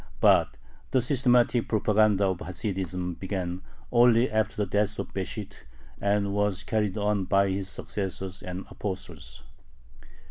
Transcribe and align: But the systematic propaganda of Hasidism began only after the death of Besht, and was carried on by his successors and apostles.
But 0.19 0.57
the 0.89 0.99
systematic 0.99 1.69
propaganda 1.69 2.25
of 2.25 2.39
Hasidism 2.39 3.17
began 3.19 3.61
only 3.91 4.31
after 4.31 4.55
the 4.55 4.65
death 4.65 4.97
of 4.97 5.13
Besht, 5.13 5.65
and 6.01 6.33
was 6.33 6.63
carried 6.63 6.97
on 6.97 7.25
by 7.25 7.51
his 7.51 7.69
successors 7.69 8.41
and 8.41 8.65
apostles. 8.71 9.43